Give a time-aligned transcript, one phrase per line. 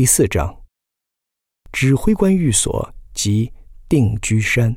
[0.00, 0.64] 第四章：
[1.72, 3.52] 指挥官寓所及
[3.86, 4.74] 定居山。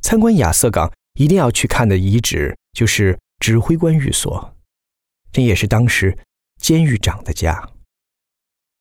[0.00, 4.56] 参观亚瑟港一定要去看的遗址就是指挥官寓所，
[5.30, 6.18] 这也是当时
[6.60, 7.70] 监狱长的家。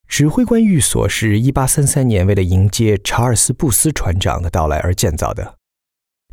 [0.07, 5.59] 指挥官寓所是一八三三年为了迎接查尔斯·布斯船长的到来而建造的。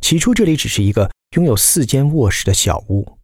[0.01, 3.19] 起初，这里只是一个拥有四间卧室的小屋。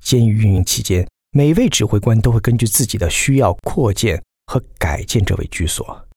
[0.00, 6.08] 监狱运营期间，每位指挥官都会根据自己的需要扩建和改建这位居所。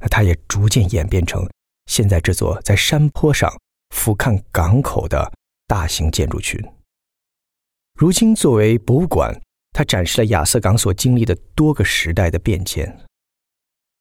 [0.00, 1.46] 那它也逐渐演变成
[1.90, 3.54] 现在这座在山坡上
[3.94, 5.30] 俯瞰港口的
[5.66, 6.58] 大型建筑群。
[7.98, 9.38] 如今，作为博物馆。
[9.74, 12.98] 它展示了亚瑟港所经历的多个时代的变迁。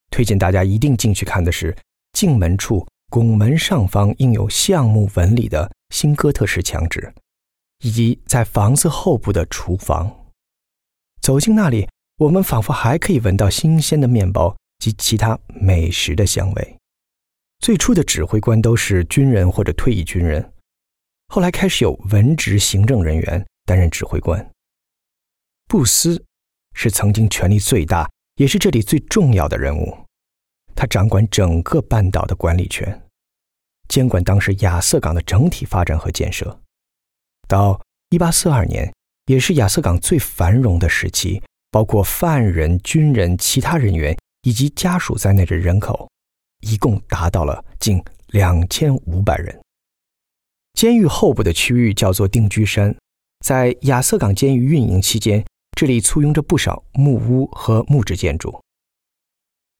[0.09, 1.75] 推荐大家一定进去看的是
[2.13, 7.13] 进门处拱门上方印有橡木纹理的新哥特式墙纸，
[7.83, 10.24] 以及在房子后部的厨房。
[11.25, 16.77] 走进那里，我们仿佛还可以闻到新鲜的面包及其他美食的香味。
[17.57, 20.53] 最初的指挥官都是军人或者退役军人，
[21.29, 24.51] 后来开始有文职行政人员担任指挥官。
[25.67, 26.23] 布斯
[26.75, 29.97] 是曾经权力最大，也是这里最重要的人物。
[30.75, 33.01] 他掌管整个半岛的管理权，
[33.87, 36.61] 监管当时亚瑟港的整体发展和建设。
[37.47, 38.93] 到一八四二年，
[39.25, 46.09] 也是亚瑟港最繁荣的时期，包括犯人、军人、其他人员以及家属在内的人口，
[46.61, 49.59] 一共达到了近两千五百人。
[50.73, 52.95] 监狱后部的区域叫做定居山，
[53.45, 55.43] 在亚瑟港监狱运营期间。
[55.77, 58.61] 这里簇拥着不少木屋和木质建筑。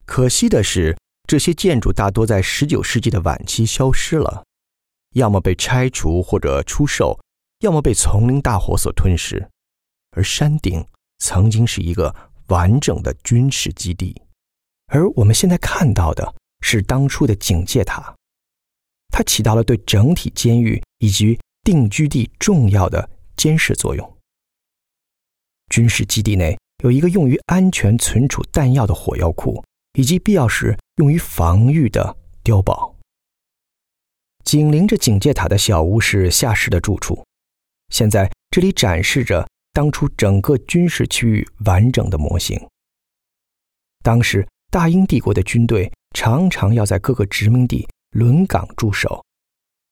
[0.04, 0.94] 可惜的是，
[1.26, 4.44] 这些建筑大多在19世纪的晚期消失了，
[5.14, 7.18] 要么被拆除或者出售，
[7.60, 9.48] 要么被丛林大火所吞噬。
[10.12, 10.84] 而山顶
[11.18, 12.14] 曾经是一个
[12.46, 14.20] 完整的军事基地，
[14.86, 18.14] 而我们现在看到的是当初的警戒塔，
[19.08, 24.16] 它起到了对整体监狱以及定居地重要的监视作用。
[25.70, 29.62] 军事基地内有一个用于安全存储弹药的火药库，
[29.98, 32.94] 以及必要时用于防御的碉堡。
[34.44, 37.25] 紧邻着警戒塔的小屋是下士的住处。
[37.90, 42.60] 现在这里展示着当初整个军事区域完整的模型。
[44.02, 49.24] 当时大英帝国的军队常常要在各个殖民地轮岗驻守，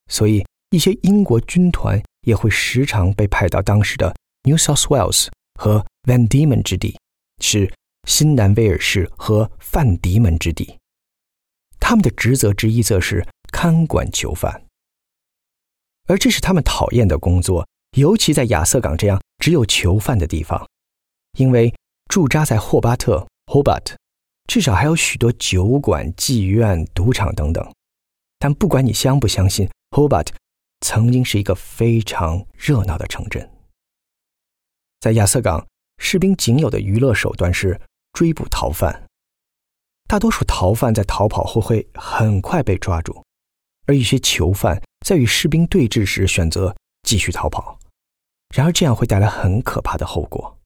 [0.09, 5.28] 所以一些英国军团也会时常被派到当时的 New South Wales。
[5.56, 6.99] 和 Van Diemen 之地
[7.41, 7.72] 是
[8.09, 10.81] 新南威尔士和范迪门之地，
[11.78, 14.66] 他们的职责之一则是看管囚犯，
[16.09, 20.69] 而这是他们讨厌的工作，尤其在亚瑟港这样只有囚犯的地方，
[21.38, 21.72] 因为
[22.09, 23.94] 驻扎在霍巴特 （Hobart）
[24.49, 27.72] 至少还有许多酒馆、妓院、赌场等等。
[28.38, 30.28] 但不管你相不相信，Hobart
[30.81, 33.49] 曾经是一个非常热闹的城镇。
[35.00, 35.65] 在亚瑟港，
[35.99, 37.81] 士兵仅有的娱乐手段是
[38.12, 39.06] 追捕逃犯。
[40.09, 43.22] 大多数逃犯在逃跑后会很快被抓住，
[43.87, 46.75] 而一些囚犯在与士兵对峙时选择
[47.05, 47.78] 继续逃跑。
[48.54, 50.59] 然而，这样会带来很可怕的后果，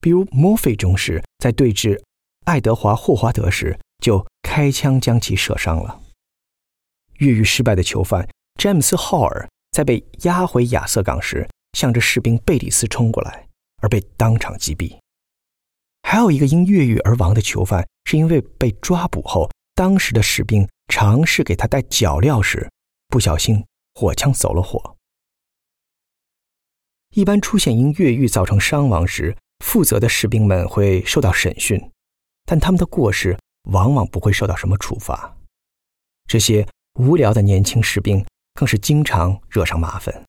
[0.00, 1.98] 比如墨菲中士在对峙
[2.44, 6.02] 爱德华·霍华德时就开枪将其射伤了。
[7.14, 8.28] 越狱失败的囚犯
[8.60, 13.44] 詹姆斯·浩尔在被押回亚瑟港时，向着士兵贝里斯冲过来。
[13.82, 14.98] 而被当场击毙。
[16.02, 22.66] 还有一个因越狱而亡的囚犯，是因为被抓捕后，当时的士兵尝试给他带脚镣时，
[23.08, 23.62] 不小心
[23.94, 24.95] 火枪走了火。
[27.16, 29.34] 一般出现因越狱造成伤亡时，
[29.64, 31.80] 负责的士兵们会受到审讯，
[32.44, 33.34] 但他们的过失
[33.70, 35.34] 往往不会受到什么处罚。
[36.28, 36.68] 这些
[37.00, 38.22] 无聊的年轻士兵
[38.52, 40.26] 更是经常惹上麻烦，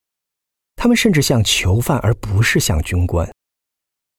[0.77, 3.29] 他们甚至像囚犯而不是像军官。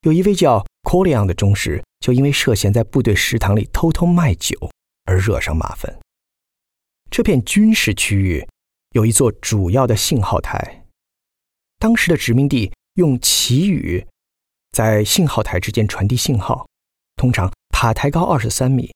[0.03, 4.55] 有一位叫 Colion 的中士，就因为涉嫌在部队食堂里偷偷卖酒
[5.05, 5.97] 而惹上麻烦。
[7.09, 8.47] 这片军事区域
[8.91, 10.78] 有一座主要的信号台，
[11.79, 14.05] 当时的殖民地用旗语
[14.71, 16.67] 在信号台之间传递信号。
[17.15, 18.93] 通常塔台高二十三米，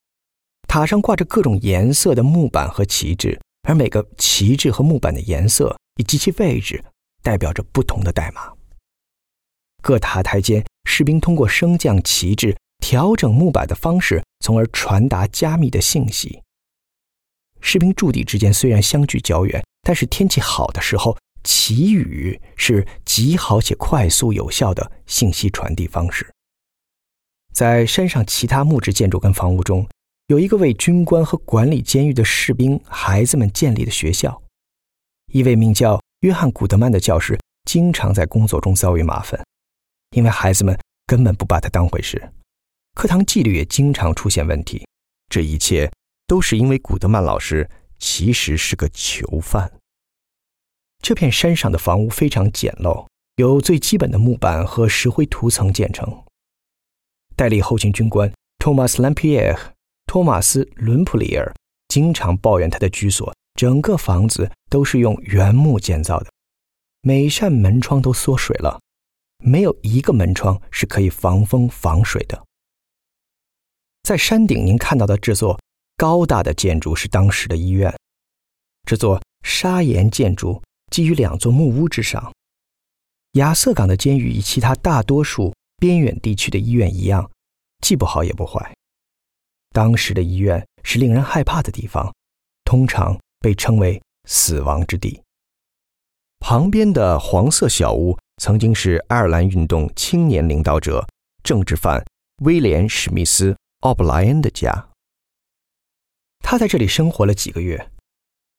[0.68, 6.84] 塔上挂着各种颜色的木板和旗帜，而每个旗帜和木板的颜色以及其位置
[7.22, 8.52] 代表着不同的代码。
[9.82, 10.64] 各塔台间。
[10.86, 16.42] 士兵通过升降旗帜、调整木板的方式，从而传达加密的信息。
[17.62, 26.28] 士兵驻地之间虽然相距较远，但是天气好的时候，旗语是极好且快速有效的信息传递方式。
[27.52, 29.86] 在山上其他木质建筑跟房屋中，
[30.26, 34.42] 有一个为军官和管理监狱的士兵孩子们建立的学校。
[35.32, 37.38] 一位名叫约翰·古德曼的教师
[37.70, 39.40] 经常在工作中遭遇麻烦，
[40.16, 40.76] 因为孩子们
[41.06, 42.32] 根本不把他当回事。
[42.94, 44.84] 课堂纪律也经常出现问题。
[45.28, 45.90] 这一切
[46.26, 47.68] 都是因为古德曼老师
[47.98, 49.70] 其实是个囚犯。
[51.00, 53.06] 这片山上的房屋非常简陋，
[53.36, 56.24] 由最基本的木板和石灰涂层建成。
[57.36, 59.74] 代理后勤军官托马斯·兰皮埃尔
[60.06, 61.52] （托马斯·伦普里尔）
[61.88, 66.30] 经常抱怨他的居所，整个房子都是用原木建造的，
[67.02, 68.80] 每扇门窗都缩水了，
[69.44, 72.42] 没有一个门窗是可以防风防水的。
[74.04, 75.58] 在山顶，您看到的这座
[75.96, 77.94] 高大的建筑是当时的医院。
[78.86, 80.62] 这座砂岩建筑
[80.94, 82.32] 基于两座木屋之上。
[83.32, 85.52] 亚瑟港的监狱与其他大多数。
[85.76, 87.28] 边远地区的医院一样，
[87.80, 88.74] 既不好也不坏。
[89.70, 92.14] 当时的医院是令人害怕的地方，
[92.64, 95.20] 通常被称为“死亡之地”。
[96.38, 101.04] 旁边的黄色小屋曾经是爱尔兰运动青年领导者、
[101.42, 102.02] 政治犯
[102.42, 104.88] 威廉·史密斯·奥布莱恩的家。
[106.38, 107.90] 他在这里生活了几个月，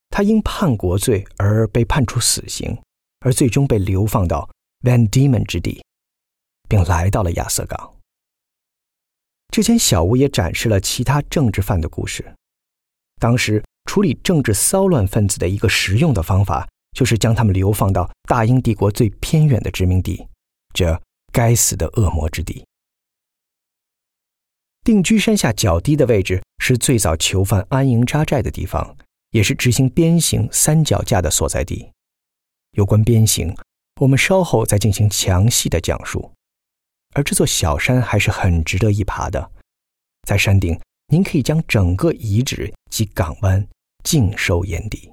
[0.10, 2.78] 他因叛国罪而被判处死刑，
[3.20, 4.50] 而最终被流放到
[4.82, 5.84] Van Diemen 之地。
[6.68, 7.94] 并来到了亚瑟港。
[9.50, 12.34] 这间小屋也展示了其他政治犯的故事。
[13.20, 20.28] 当时处理政治骚乱分子的一个实用的方法，就是将他们流放到大英帝国最偏远的殖民地——
[20.74, 21.00] 这
[21.32, 22.66] 该死的恶魔之地。
[24.84, 28.98] 定居山下较低的位置是最早囚犯安营扎寨的地方，
[29.36, 31.92] 也是执行鞭刑三脚架的所在地。
[32.72, 33.54] 有关鞭刑，
[34.00, 36.32] 我们稍后再进行详细的讲述。
[37.14, 39.52] 而这座小山还是很值得一爬的，
[40.26, 43.68] 在山顶，您可以将整个遗址及港湾
[44.06, 45.12] 尽收眼底。